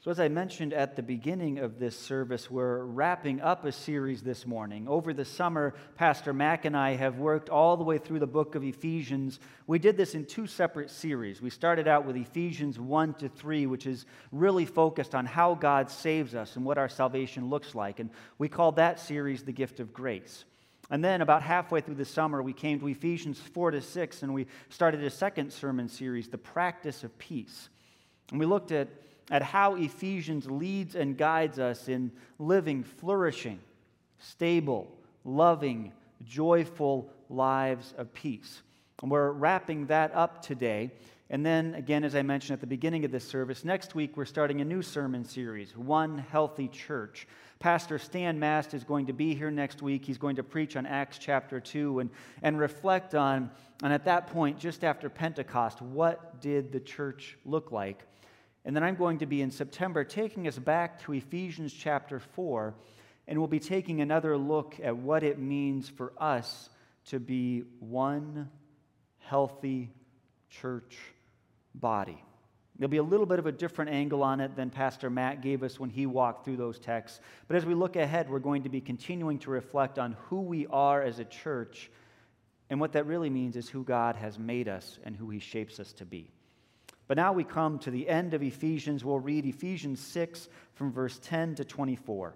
[0.00, 4.22] So, as I mentioned at the beginning of this service, we're wrapping up a series
[4.22, 4.86] this morning.
[4.86, 8.54] Over the summer, Pastor Mac and I have worked all the way through the book
[8.54, 9.40] of Ephesians.
[9.66, 11.42] We did this in two separate series.
[11.42, 15.90] We started out with Ephesians 1 to 3, which is really focused on how God
[15.90, 17.98] saves us and what our salvation looks like.
[17.98, 20.44] And we called that series The Gift of Grace.
[20.90, 24.32] And then, about halfway through the summer, we came to Ephesians 4 to 6, and
[24.32, 27.68] we started a second sermon series, The Practice of Peace.
[28.30, 28.86] And we looked at
[29.30, 33.60] at how Ephesians leads and guides us in living flourishing,
[34.18, 34.90] stable,
[35.24, 35.92] loving,
[36.24, 38.62] joyful lives of peace.
[39.02, 40.90] And we're wrapping that up today.
[41.30, 44.24] And then, again, as I mentioned at the beginning of this service, next week we're
[44.24, 47.28] starting a new sermon series, One Healthy Church.
[47.58, 50.04] Pastor Stan Mast is going to be here next week.
[50.04, 52.10] He's going to preach on Acts chapter 2 and,
[52.42, 53.50] and reflect on,
[53.82, 58.07] and at that point, just after Pentecost, what did the church look like?
[58.68, 62.74] And then I'm going to be in September taking us back to Ephesians chapter 4,
[63.26, 66.68] and we'll be taking another look at what it means for us
[67.06, 68.50] to be one
[69.20, 69.90] healthy
[70.50, 70.98] church
[71.74, 72.22] body.
[72.78, 75.62] There'll be a little bit of a different angle on it than Pastor Matt gave
[75.62, 77.20] us when he walked through those texts.
[77.46, 80.66] But as we look ahead, we're going to be continuing to reflect on who we
[80.66, 81.90] are as a church.
[82.68, 85.80] And what that really means is who God has made us and who he shapes
[85.80, 86.30] us to be.
[87.08, 89.02] But now we come to the end of Ephesians.
[89.04, 92.34] We'll read Ephesians 6 from verse 10 to 24.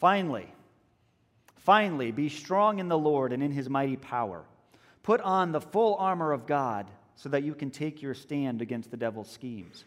[0.00, 0.52] Finally,
[1.56, 4.44] finally, be strong in the Lord and in his mighty power.
[5.04, 8.90] Put on the full armor of God so that you can take your stand against
[8.90, 9.84] the devil's schemes.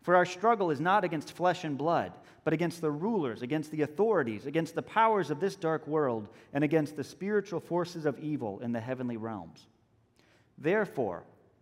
[0.00, 2.12] For our struggle is not against flesh and blood,
[2.44, 6.64] but against the rulers, against the authorities, against the powers of this dark world, and
[6.64, 9.66] against the spiritual forces of evil in the heavenly realms.
[10.56, 11.24] Therefore,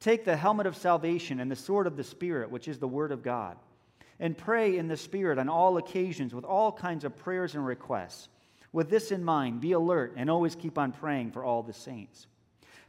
[0.00, 3.12] Take the helmet of salvation and the sword of the Spirit, which is the Word
[3.12, 3.58] of God,
[4.18, 8.28] and pray in the Spirit on all occasions with all kinds of prayers and requests.
[8.72, 12.26] With this in mind, be alert and always keep on praying for all the saints.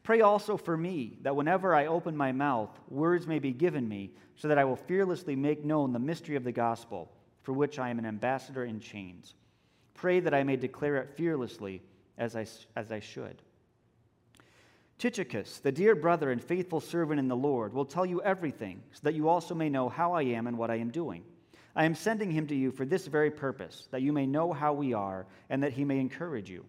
[0.04, 4.12] Pray also for me, that whenever I open my mouth, words may be given me,
[4.36, 7.12] so that I will fearlessly make known the mystery of the gospel,
[7.44, 9.36] for which I am an ambassador in chains.
[9.94, 11.82] Pray that I may declare it fearlessly
[12.18, 13.42] as I, as I should.
[15.02, 19.00] Tychicus, the dear brother and faithful servant in the Lord, will tell you everything, so
[19.02, 21.24] that you also may know how I am and what I am doing.
[21.76, 24.74] I am sending him to you for this very purpose, that you may know how
[24.74, 26.66] we are, and that he may encourage you.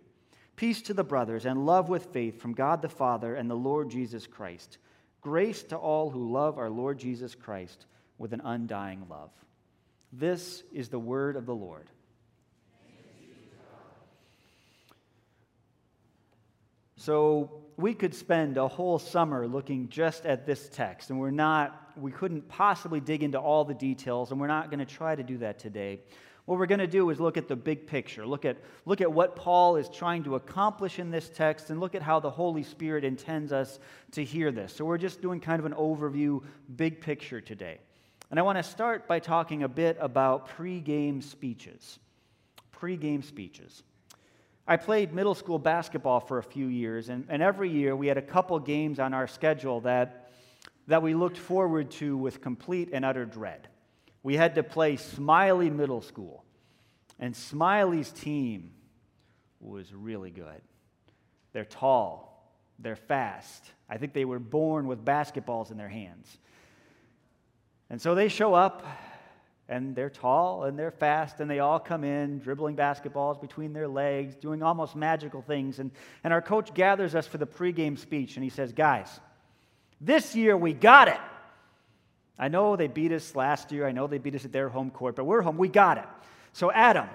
[0.57, 3.91] Peace to the brothers, and love with faith from God the Father and the Lord
[3.91, 4.79] Jesus Christ.
[5.21, 7.85] Grace to all who love our Lord Jesus Christ
[8.17, 9.31] with an undying love.
[10.11, 11.91] This is the word of the Lord.
[17.03, 21.91] So we could spend a whole summer looking just at this text, and we're not,
[21.97, 25.23] we couldn't possibly dig into all the details, and we're not going to try to
[25.25, 25.99] do that today.
[26.45, 29.13] What we're going to do is look at the big picture, look at, look at
[29.13, 32.63] what Paul is trying to accomplish in this text, and look at how the Holy
[32.63, 33.81] Spirit intends us
[34.13, 34.73] to hear this.
[34.73, 36.41] So we're just doing kind of an overview,
[36.77, 37.79] big picture today.
[38.31, 41.99] And I want to start by talking a bit about pre-game speeches.
[42.71, 43.83] Pre-game speeches.
[44.67, 48.17] I played middle school basketball for a few years, and, and every year we had
[48.17, 50.31] a couple games on our schedule that,
[50.87, 53.69] that we looked forward to with complete and utter dread.
[54.23, 56.45] We had to play Smiley Middle School,
[57.19, 58.71] and Smiley's team
[59.61, 60.61] was really good.
[61.53, 63.65] They're tall, they're fast.
[63.89, 66.39] I think they were born with basketballs in their hands.
[67.91, 68.87] And so they show up
[69.73, 73.89] and they're tall and they're fast and they all come in dribbling basketballs between their
[73.89, 75.79] legs doing almost magical things.
[75.79, 75.91] And,
[76.23, 79.21] and our coach gathers us for the pregame speech and he says guys
[80.01, 81.21] this year we got it.
[82.39, 83.87] I know they beat us last year.
[83.87, 85.57] I know they beat us at their home court but we're home.
[85.57, 86.07] We got it.
[86.53, 87.09] So adam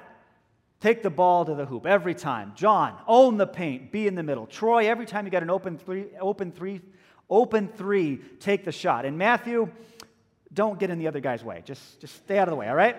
[0.79, 2.53] take the ball to the hoop every time.
[2.55, 3.91] John own the paint.
[3.91, 4.47] Be in the middle.
[4.47, 6.81] Troy every time you got an open three open three
[7.29, 9.05] open three take the shot.
[9.05, 9.69] And matthew
[10.57, 11.61] don't get in the other guy's way.
[11.63, 12.95] Just, just stay out of the way, all right?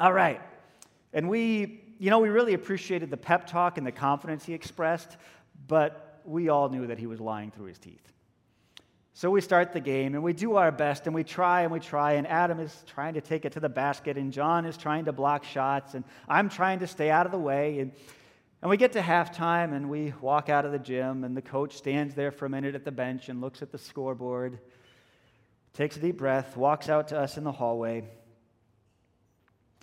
[0.00, 0.40] All right.
[1.12, 5.18] And we, you know, we really appreciated the pep talk and the confidence he expressed,
[5.66, 8.12] but we all knew that he was lying through his teeth.
[9.12, 11.80] So we start the game and we do our best and we try and we
[11.80, 12.12] try.
[12.12, 15.12] And Adam is trying to take it to the basket and John is trying to
[15.12, 17.80] block shots and I'm trying to stay out of the way.
[17.80, 17.92] And,
[18.62, 21.76] and we get to halftime and we walk out of the gym and the coach
[21.76, 24.60] stands there for a minute at the bench and looks at the scoreboard,
[25.78, 28.04] takes a deep breath, walks out to us in the hallway.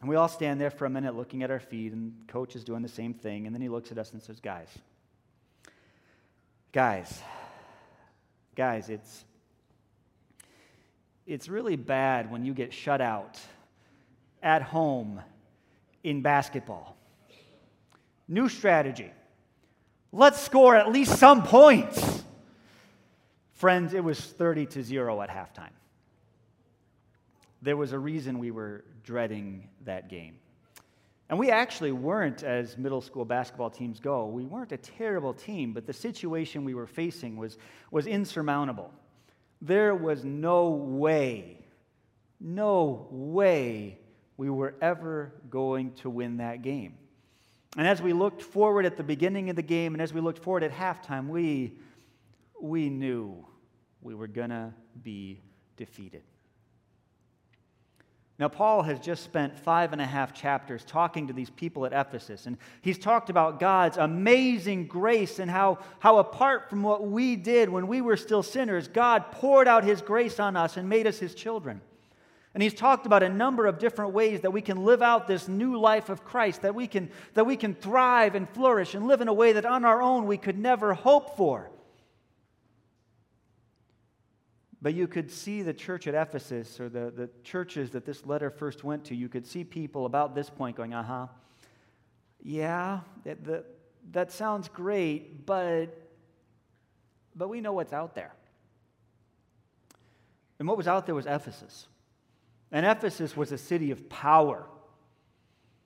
[0.02, 2.64] And we all stand there for a minute looking at our feet and coach is
[2.64, 3.48] doing the same thing.
[3.48, 4.68] And then he looks at us and says, Guys,
[6.72, 7.22] guys,
[8.56, 9.26] Guys, it's,
[11.28, 13.38] it's really bad when you get shut out
[14.42, 15.22] at home
[16.04, 16.96] in basketball.
[18.28, 19.12] New strategy.
[20.14, 22.24] Let's score at least some points.
[23.56, 25.72] Friends, it was 30 to 0 at halftime.
[27.66, 30.38] There was a reason we were dreading that game.
[31.30, 35.74] And we actually weren't, as middle school basketball teams go, we weren't a terrible team,
[35.74, 37.58] but the situation we were facing was,
[37.90, 38.94] was insurmountable.
[39.64, 41.66] There was no way,
[42.40, 43.98] no way
[44.38, 46.94] we were ever going to win that game.
[47.78, 50.44] And as we looked forward at the beginning of the game and as we looked
[50.44, 51.80] forward at halftime, we,
[52.62, 53.44] we knew
[54.04, 54.72] we were going to
[55.02, 55.42] be
[55.78, 56.22] defeated.
[58.38, 61.94] Now, Paul has just spent five and a half chapters talking to these people at
[61.94, 67.38] Ephesus, and he's talked about God's amazing grace and how, how, apart from what we
[67.38, 71.08] did when we were still sinners, God poured out his grace on us and made
[71.08, 71.80] us his children.
[72.54, 75.48] And he's talked about a number of different ways that we can live out this
[75.48, 79.22] new life of Christ, that we can, that we can thrive and flourish and live
[79.22, 81.70] in a way that on our own we could never hope for.
[84.86, 88.52] But you could see the church at Ephesus or the, the churches that this letter
[88.52, 91.28] first went to, you could see people about this point going, uh huh,
[92.44, 93.66] yeah, that, that,
[94.12, 95.88] that sounds great, but,
[97.36, 98.32] but we know what's out there.
[100.60, 101.88] And what was out there was Ephesus.
[102.72, 104.68] And Ephesus was a city of power.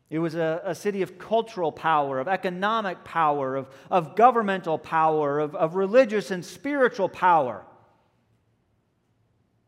[0.10, 5.40] It was a, a, city of cultural power, of economic power, of, of governmental power,
[5.40, 7.64] of, of religious and spiritual power.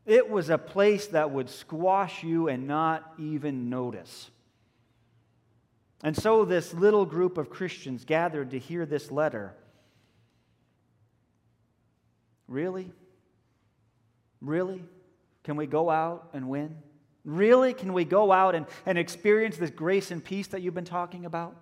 [0.05, 4.29] It was a place that would squash you and not even notice.
[6.03, 9.53] And so, this little group of Christians gathered to hear this letter.
[12.47, 12.91] Really?
[14.41, 14.83] Really?
[15.43, 16.75] Can we go out and win?
[17.23, 17.73] Really?
[17.73, 21.25] Can we go out and, and experience this grace and peace that you've been talking
[21.25, 21.55] about?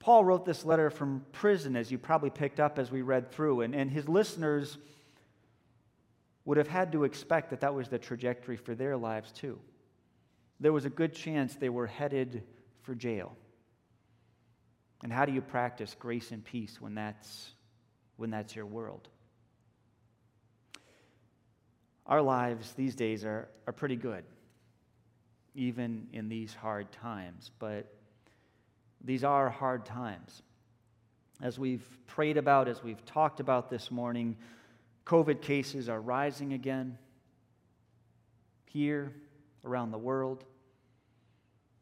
[0.00, 3.60] Paul wrote this letter from prison, as you probably picked up as we read through,
[3.60, 4.76] and, and his listeners
[6.48, 9.58] would have had to expect that that was the trajectory for their lives too.
[10.60, 12.42] There was a good chance they were headed
[12.80, 13.36] for jail.
[15.02, 17.50] And how do you practice grace and peace when that's,
[18.16, 19.08] when that's your world?
[22.06, 24.24] Our lives these days are, are pretty good,
[25.54, 27.92] even in these hard times, but
[29.04, 30.40] these are hard times.
[31.42, 34.34] As we've prayed about, as we've talked about this morning,
[35.08, 36.98] COVID cases are rising again
[38.66, 39.14] here,
[39.64, 40.44] around the world.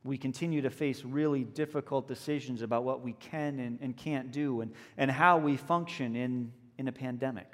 [0.05, 4.61] We continue to face really difficult decisions about what we can and, and can't do
[4.61, 7.53] and, and how we function in, in a pandemic.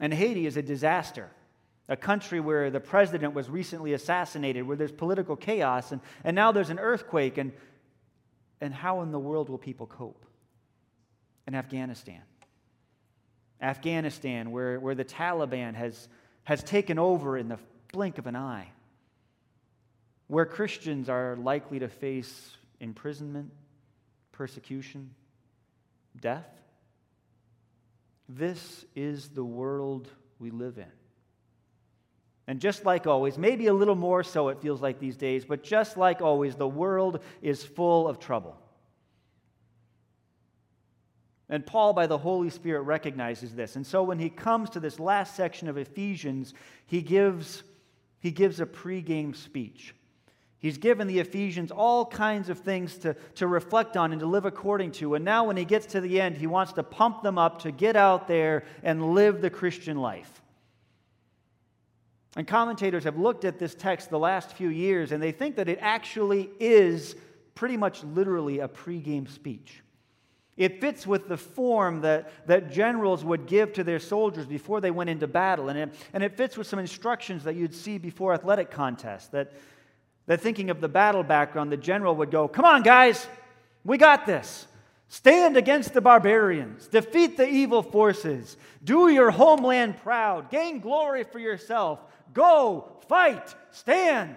[0.00, 1.28] And Haiti is a disaster,
[1.88, 6.52] a country where the president was recently assassinated, where there's political chaos, and, and now
[6.52, 7.36] there's an earthquake.
[7.36, 7.52] And,
[8.60, 10.24] and how in the world will people cope?
[11.48, 12.22] In Afghanistan.
[13.64, 16.08] Afghanistan, where, where the Taliban has,
[16.44, 17.58] has taken over in the
[17.92, 18.68] blink of an eye,
[20.26, 23.50] where Christians are likely to face imprisonment,
[24.32, 25.10] persecution,
[26.20, 26.46] death.
[28.28, 30.92] This is the world we live in.
[32.46, 35.62] And just like always, maybe a little more so it feels like these days, but
[35.62, 38.58] just like always, the world is full of trouble.
[41.48, 43.76] And Paul, by the Holy Spirit, recognizes this.
[43.76, 46.54] And so when he comes to this last section of Ephesians,
[46.86, 47.62] he gives,
[48.18, 49.94] he gives a pregame speech.
[50.58, 54.46] He's given the Ephesians all kinds of things to, to reflect on and to live
[54.46, 55.14] according to.
[55.14, 57.70] And now, when he gets to the end, he wants to pump them up to
[57.70, 60.40] get out there and live the Christian life.
[62.34, 65.68] And commentators have looked at this text the last few years, and they think that
[65.68, 67.14] it actually is
[67.54, 69.82] pretty much literally a pregame speech.
[70.56, 74.92] It fits with the form that, that generals would give to their soldiers before they
[74.92, 75.68] went into battle.
[75.68, 79.28] And it, and it fits with some instructions that you'd see before athletic contests.
[79.28, 79.52] That,
[80.26, 83.26] that thinking of the battle background, the general would go, Come on, guys,
[83.84, 84.66] we got this.
[85.08, 91.38] Stand against the barbarians, defeat the evil forces, do your homeland proud, gain glory for
[91.38, 92.00] yourself.
[92.32, 94.36] Go, fight, stand.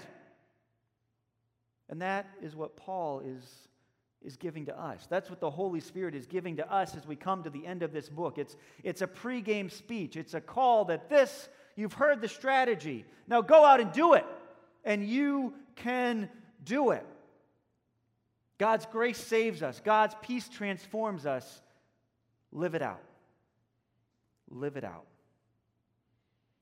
[1.90, 3.67] And that is what Paul is,
[4.28, 5.08] is giving to us.
[5.10, 7.82] That's what the Holy Spirit is giving to us as we come to the end
[7.82, 8.38] of this book.
[8.38, 13.06] It's, it's a pregame speech, it's a call that this, you've heard the strategy.
[13.30, 14.26] Now go out and do it.
[14.84, 16.30] And you can
[16.66, 17.06] do it.
[18.58, 21.62] God's grace saves us, God's peace transforms us.
[22.52, 23.04] Live it out.
[24.50, 25.06] Live it out.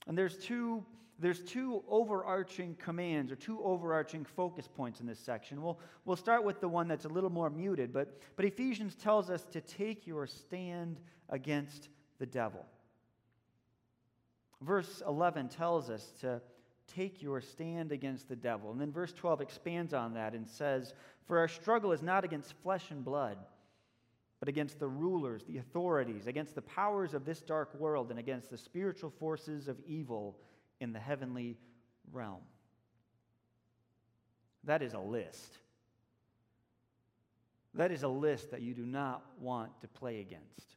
[0.07, 0.83] And there's two,
[1.19, 5.61] there's two overarching commands or two overarching focus points in this section.
[5.61, 9.29] We'll, we'll start with the one that's a little more muted, but, but Ephesians tells
[9.29, 12.65] us to take your stand against the devil.
[14.61, 16.41] Verse 11 tells us to
[16.93, 18.71] take your stand against the devil.
[18.71, 20.93] And then verse 12 expands on that and says,
[21.27, 23.37] For our struggle is not against flesh and blood,
[24.39, 28.49] but against the rulers, the authorities, against the powers of this dark world, and against
[28.49, 30.37] the spiritual forces of evil
[30.79, 31.57] in the heavenly
[32.11, 32.41] realm.
[34.63, 35.57] That is a list.
[37.75, 40.75] That is a list that you do not want to play against.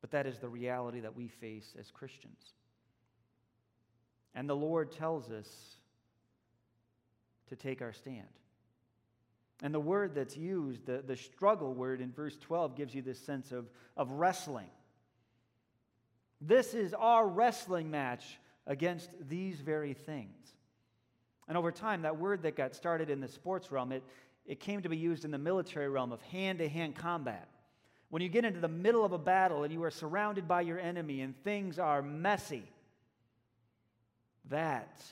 [0.00, 2.54] But that is the reality that we face as Christians.
[4.34, 5.48] And the Lord tells us
[7.48, 8.26] to take our stand.
[9.62, 13.18] And the word that's used, the, the struggle word in verse 12, gives you this
[13.18, 14.70] sense of, of wrestling.
[16.40, 20.54] This is our wrestling match against these very things.
[21.48, 24.04] And over time, that word that got started in the sports realm, it,
[24.46, 27.48] it came to be used in the military realm of hand to hand combat.
[28.10, 30.78] When you get into the middle of a battle and you are surrounded by your
[30.78, 32.64] enemy and things are messy,
[34.50, 35.02] that,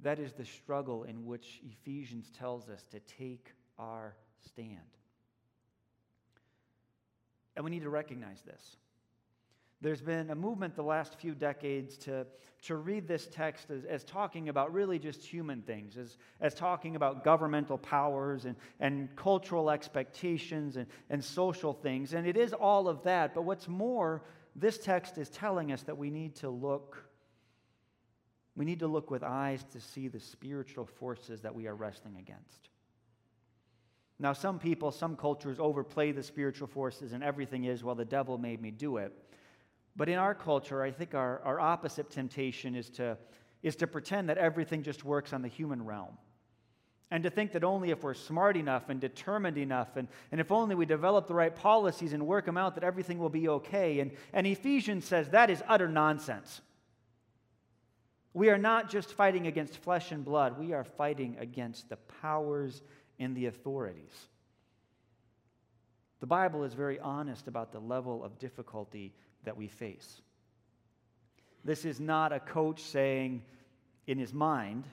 [0.00, 4.14] that is the struggle in which Ephesians tells us to take our
[4.46, 4.78] stand.
[7.54, 8.76] And we need to recognize this.
[9.80, 12.26] There's been a movement the last few decades to,
[12.62, 16.96] to read this text as, as talking about really just human things, as, as talking
[16.96, 22.14] about governmental powers and, and cultural expectations and, and social things.
[22.14, 23.34] And it is all of that.
[23.34, 24.22] But what's more,
[24.54, 27.02] this text is telling us that we need to look
[28.56, 32.16] we need to look with eyes to see the spiritual forces that we are wrestling
[32.18, 32.70] against.
[34.18, 38.38] Now, some people, some cultures overplay the spiritual forces, and everything is, well, the devil
[38.38, 39.12] made me do it.
[39.96, 43.16] But in our culture, I think our, our opposite temptation is to,
[43.62, 46.18] is to pretend that everything just works on the human realm.
[47.10, 50.50] And to think that only if we're smart enough and determined enough, and, and if
[50.50, 54.00] only we develop the right policies and work them out, that everything will be okay.
[54.00, 56.60] And, and Ephesians says that is utter nonsense.
[58.34, 62.82] We are not just fighting against flesh and blood, we are fighting against the powers
[63.18, 64.12] and the authorities.
[66.20, 69.14] The Bible is very honest about the level of difficulty
[69.46, 70.20] that we face.
[71.64, 73.42] This is not a coach saying
[74.06, 74.84] in his mind,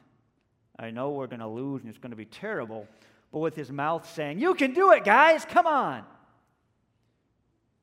[0.79, 2.87] I know we're going to lose and it's going to be terrible,
[3.31, 6.03] but with his mouth saying, You can do it, guys, come on.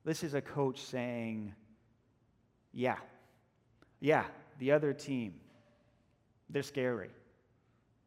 [0.05, 1.55] This is a coach saying,
[2.73, 2.97] Yeah,
[4.00, 4.25] yeah,
[4.59, 5.35] the other team,
[6.49, 7.11] they're scary.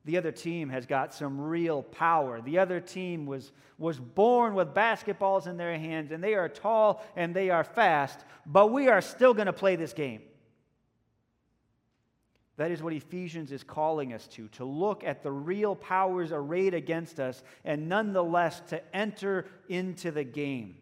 [0.06, 2.42] The other team has got some real power.
[2.42, 7.04] The other team was, was born with basketballs in their hands, and they are tall
[7.16, 10.22] and they are fast, but we are still going to play this game.
[12.58, 16.74] That is what Ephesians is calling us to, to look at the real powers arrayed
[16.74, 20.76] against us, and nonetheless to enter into the game,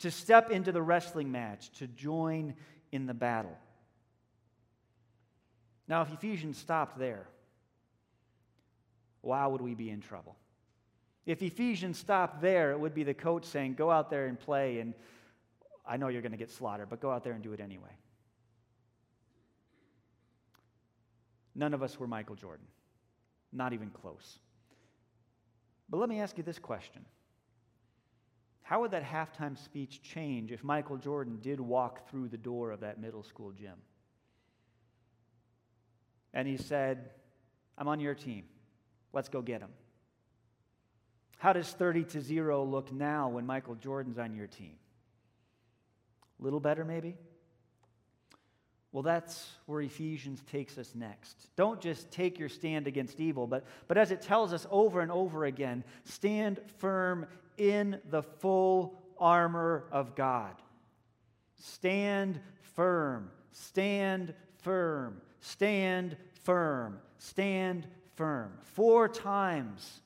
[0.00, 2.54] to step into the wrestling match, to join
[2.92, 3.56] in the battle.
[5.88, 7.28] Now, if Ephesians stopped there,
[9.26, 10.36] why would we be in trouble?
[11.26, 14.78] If Ephesians stopped there, it would be the coach saying, Go out there and play,
[14.78, 14.94] and
[15.86, 17.90] I know you're going to get slaughtered, but go out there and do it anyway.
[21.54, 22.66] None of us were Michael Jordan,
[23.52, 24.38] not even close.
[25.88, 27.04] But let me ask you this question
[28.62, 32.80] How would that halftime speech change if Michael Jordan did walk through the door of
[32.80, 33.76] that middle school gym?
[36.36, 37.08] and he said,
[37.78, 38.44] I'm on your team.
[39.12, 39.70] Let's go get him.
[41.38, 44.74] How does 30 to 0 look now when Michael Jordan's on your team?
[46.40, 47.16] A little better, maybe?
[48.92, 51.50] Well, that's where Ephesians takes us next.
[51.56, 55.12] Don't just take your stand against evil, but, but as it tells us over and
[55.12, 57.26] over again, stand firm
[57.58, 60.54] in the full armor of God.
[61.56, 62.40] Stand
[62.74, 63.30] firm.
[63.52, 65.20] Stand firm.
[65.40, 66.98] Stand firm.
[67.18, 67.86] Stand
[68.16, 68.52] firm.
[68.74, 70.00] Four times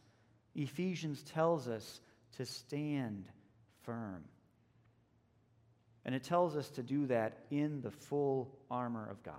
[0.55, 2.00] Ephesians tells us
[2.37, 3.25] to stand
[3.83, 4.25] firm.
[6.05, 9.35] And it tells us to do that in the full armor of God.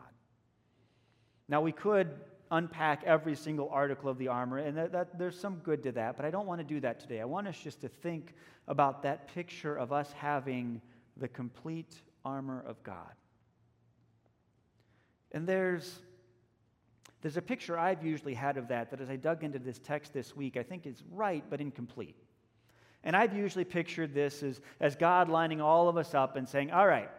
[1.47, 2.09] Now, we could
[2.49, 6.17] unpack every single article of the armor, and that, that, there's some good to that,
[6.17, 7.19] but I don't want to do that today.
[7.19, 8.33] I want us just to think
[8.67, 10.81] about that picture of us having
[11.17, 13.13] the complete armor of God.
[15.31, 15.99] And there's,
[17.21, 20.13] there's a picture I've usually had of that, that as I dug into this text
[20.13, 22.15] this week, I think is right but incomplete.
[23.03, 26.71] And I've usually pictured this as, as God lining all of us up and saying,
[26.71, 27.09] All right,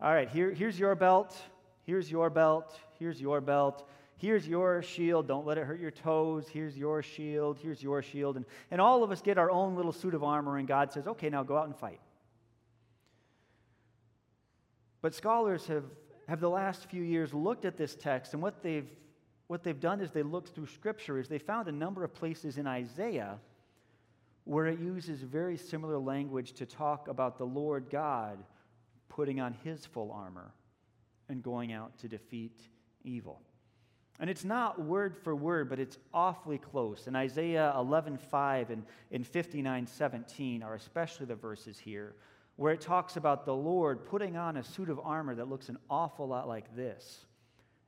[0.00, 1.36] all right, here, here's your belt,
[1.84, 3.88] here's your belt, here's your belt,
[4.18, 8.36] here's your shield, don't let it hurt your toes, here's your shield, here's your shield.
[8.36, 11.06] And, and all of us get our own little suit of armor, and God says,
[11.06, 12.00] Okay, now go out and fight.
[15.00, 15.84] But scholars have,
[16.28, 18.88] have the last few years looked at this text, and what they've,
[19.46, 22.58] what they've done is they looked through Scripture, is they found a number of places
[22.58, 23.38] in Isaiah
[24.44, 28.38] where it uses very similar language to talk about the Lord God
[29.08, 30.52] putting on his full armor
[31.28, 32.60] and going out to defeat
[33.04, 33.40] evil.
[34.18, 37.06] And it's not word for word, but it's awfully close.
[37.06, 42.16] And Isaiah 11:5 and in 59:17 are especially the verses here
[42.56, 45.76] where it talks about the Lord putting on a suit of armor that looks an
[45.90, 47.26] awful lot like this.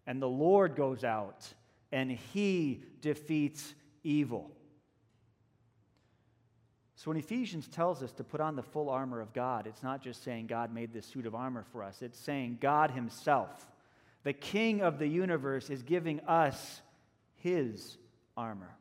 [0.08, 1.46] And the Lord goes out
[1.92, 4.50] and he defeats evil.
[6.96, 10.02] So when Ephesians tells us to put on the full armor of God, it's not
[10.02, 13.68] just saying God made this suit of armor for us, it's saying God Himself,
[14.24, 16.80] the King of the universe, is giving us
[17.36, 17.98] His
[18.34, 18.74] armor.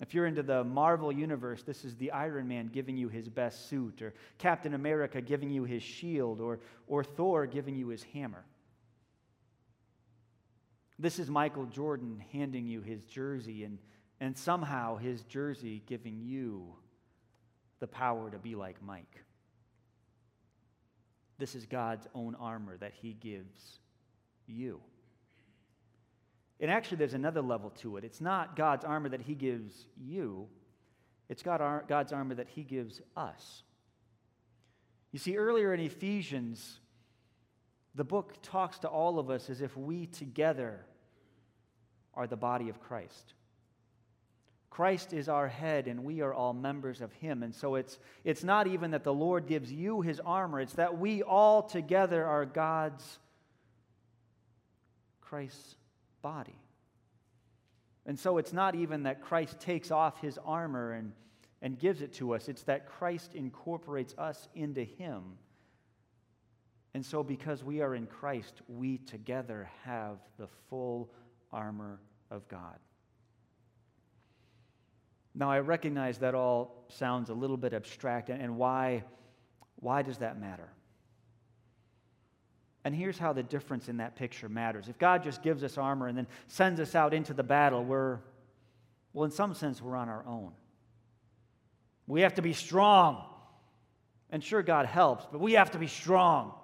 [0.00, 3.68] If you're into the Marvel universe, this is the Iron Man giving you his best
[3.68, 8.44] suit, or Captain America giving you his shield, or, or Thor giving you his hammer.
[10.98, 13.78] This is Michael Jordan handing you his jersey and
[14.20, 16.74] and somehow his jersey giving you
[17.80, 19.22] the power to be like Mike.
[21.38, 23.78] This is God's own armor that he gives
[24.46, 24.80] you.
[26.60, 28.04] And actually, there's another level to it.
[28.04, 30.48] It's not God's armor that he gives you,
[31.28, 33.62] it's God, God's armor that he gives us.
[35.12, 36.80] You see, earlier in Ephesians,
[37.98, 40.86] the book talks to all of us as if we together
[42.14, 43.34] are the body of Christ.
[44.70, 47.42] Christ is our head and we are all members of him.
[47.42, 50.96] And so it's, it's not even that the Lord gives you his armor, it's that
[50.96, 53.18] we all together are God's,
[55.20, 55.74] Christ's
[56.22, 56.60] body.
[58.06, 61.10] And so it's not even that Christ takes off his armor and,
[61.60, 65.24] and gives it to us, it's that Christ incorporates us into him.
[66.98, 71.08] And so, because we are in Christ, we together have the full
[71.52, 72.74] armor of God.
[75.32, 79.04] Now, I recognize that all sounds a little bit abstract, and why,
[79.76, 80.68] why does that matter?
[82.84, 84.88] And here's how the difference in that picture matters.
[84.88, 88.18] If God just gives us armor and then sends us out into the battle, we're,
[89.12, 90.50] well, in some sense, we're on our own.
[92.08, 93.24] We have to be strong.
[94.30, 96.54] And sure, God helps, but we have to be strong.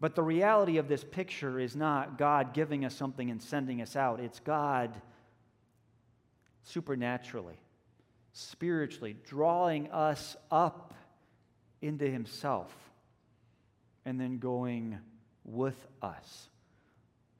[0.00, 3.96] But the reality of this picture is not God giving us something and sending us
[3.96, 4.94] out, it's God
[6.62, 7.58] supernaturally,
[8.32, 10.94] spiritually, drawing us up
[11.80, 12.72] into Himself
[14.04, 14.98] and then going
[15.44, 16.48] with us.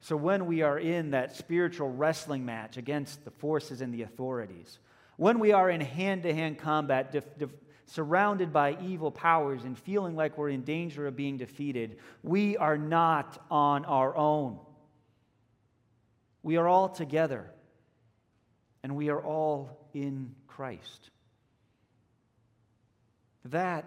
[0.01, 4.79] So when we are in that spiritual wrestling match against the forces and the authorities,
[5.17, 7.49] when we are in hand to hand combat, def- def-
[7.89, 12.77] surrounded by evil powers and feeling like we're in danger of being defeated, we are
[12.77, 14.59] not on our own.
[16.43, 17.51] We are all together
[18.83, 21.09] and we are all in Christ.
[23.45, 23.85] That,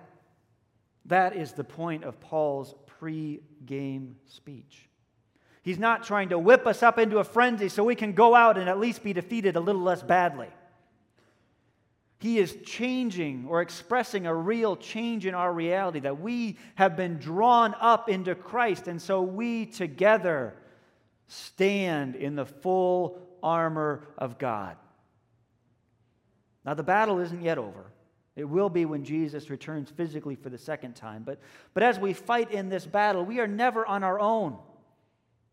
[1.07, 4.89] that is the point of Paul's pre game speech.
[5.63, 8.59] He's not trying to whip us up into a frenzy so we can go out
[8.59, 10.49] and at least be defeated a little less badly.
[12.23, 17.19] He is changing or expressing a real change in our reality that we have been
[17.19, 20.55] drawn up into Christ, and so we together
[21.27, 24.77] stand in the full armor of God.
[26.65, 27.91] Now, the battle isn't yet over.
[28.37, 31.25] It will be when Jesus returns physically for the second time.
[31.25, 31.41] But,
[31.75, 34.59] but as we fight in this battle, we are never on our own.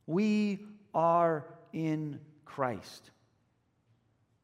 [0.06, 3.10] We are in Christ.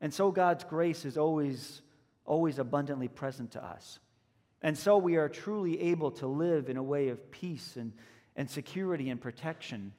[0.02, 1.84] And so God's grace is always,
[2.26, 4.00] always abundantly present to us.
[4.62, 7.94] And so we are truly able to live in a way of peace and,
[8.36, 9.94] and security and protection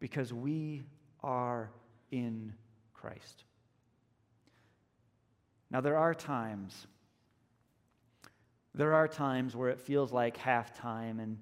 [0.00, 0.82] because we
[1.22, 1.70] are
[2.10, 2.54] in
[2.92, 3.44] Christ.
[5.70, 6.86] Now, there are times,
[8.74, 11.38] there are times where it feels like halftime and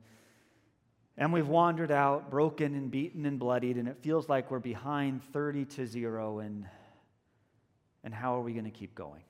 [1.17, 5.23] and we've wandered out, broken and beaten and bloodied, and it feels like we're behind
[5.23, 6.67] 30 to 0, and,
[8.03, 9.23] and how are we going to keep going?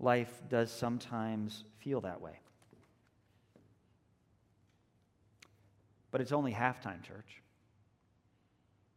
[0.00, 2.38] Life does sometimes feel that way.
[6.10, 7.42] But it's only halftime, church.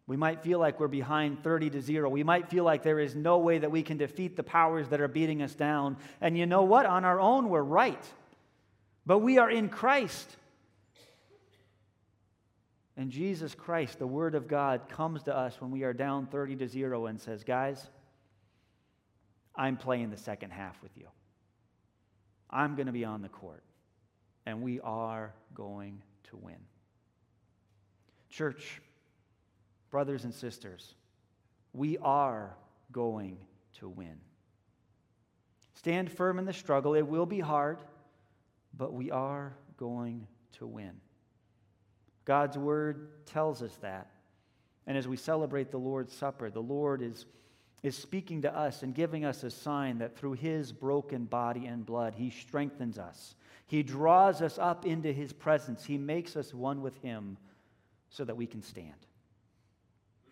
[0.08, 2.10] We might feel like we're behind 30 to 0.
[2.10, 5.00] We might feel like there is no way that we can defeat the powers that
[5.00, 5.98] are beating us down.
[6.20, 6.86] And you know what?
[6.86, 8.04] On our own, we're right.
[9.06, 10.30] But we are in Christ.
[12.98, 16.58] And Jesus Christ, the Word of God, comes to us when we are down 30
[16.58, 17.90] to 0 and says, Guys,
[19.56, 21.08] I'm playing the second half with you.
[22.50, 23.64] I'm going to be on the court.
[24.46, 26.58] And we are going to win.
[28.30, 28.82] Church,
[29.92, 30.96] brothers and sisters,
[31.74, 32.56] we are
[32.92, 33.38] going
[33.80, 34.18] to win.
[35.76, 36.96] Stand firm in the struggle.
[36.96, 37.80] It will be hard,
[38.78, 40.92] but we are going to win.
[42.26, 44.08] God's word tells us that.
[44.88, 47.26] And as we celebrate the Lord's Supper, the Lord is,
[47.84, 51.86] is speaking to us and giving us a sign that through his broken body and
[51.86, 53.36] blood, he strengthens us.
[53.68, 55.84] He draws us up into his presence.
[55.84, 57.38] He makes us one with him
[58.10, 58.94] so that we can stand.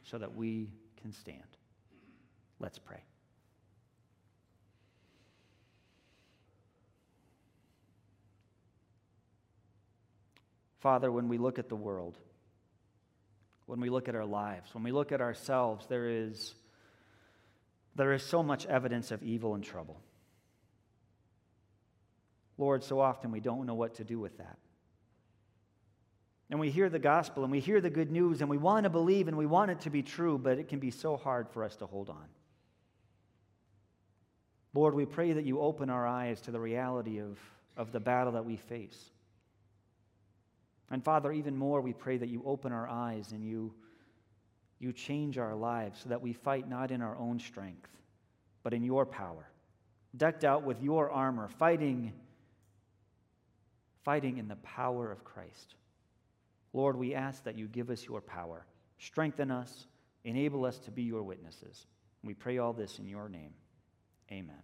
[0.04, 0.70] So that we
[1.02, 1.44] can stand.
[2.60, 3.02] Let's pray.
[10.80, 12.18] Father, when we look at the world,
[13.66, 16.56] when we look at our lives, when we look at ourselves, there is,
[18.00, 20.00] there is so much evidence of evil and trouble.
[22.58, 24.58] Lord, so often we don't know what to do with that.
[26.50, 28.90] And we hear the gospel and we hear the good news and we want to
[28.90, 31.64] believe and we want it to be true, but it can be so hard for
[31.64, 32.26] us to hold on.
[34.74, 37.38] Lord, we pray that you open our eyes to the reality of,
[37.76, 39.12] of the battle that we face.
[40.90, 43.74] And Father, even more, we pray that you open our eyes and you,
[44.80, 47.89] you change our lives so that we fight not in our own strength,
[48.63, 49.50] but in your power,
[50.15, 52.13] decked out with your armor, fighting,
[54.04, 55.76] fighting in the power of Christ.
[56.74, 58.65] Lord, we ask that you give us your power,
[59.00, 59.88] strengthen us,
[60.24, 61.86] enable us to be your witnesses.
[62.24, 63.54] We pray all this in your name.
[64.32, 64.62] Amen.